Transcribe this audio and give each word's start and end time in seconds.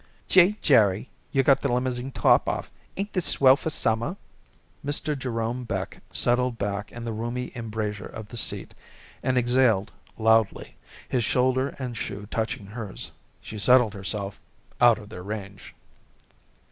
"Gee! 0.25 0.57
Jerry, 0.63 1.11
you 1.31 1.43
got 1.43 1.61
the 1.61 1.71
limousine 1.71 2.09
top 2.11 2.49
off. 2.49 2.71
Ain't 2.97 3.13
this 3.13 3.23
swell 3.25 3.55
for 3.55 3.69
summer?" 3.69 4.17
Mr. 4.83 5.15
Jerome 5.15 5.63
Beck 5.63 6.01
settled 6.11 6.57
back 6.57 6.91
in 6.91 7.03
the 7.05 7.13
roomy 7.13 7.51
embrasure 7.53 8.07
of 8.07 8.29
the 8.29 8.35
seat 8.35 8.73
and 9.21 9.37
exhaled 9.37 9.91
loudly, 10.17 10.75
his 11.07 11.23
shoulder 11.23 11.75
and 11.77 11.95
shoe 11.95 12.27
touching 12.31 12.65
hers. 12.65 13.11
She 13.41 13.59
settled 13.59 13.93
herself 13.93 14.41
out 14.79 14.97
of 14.97 15.09
their 15.09 15.21
range. 15.21 15.75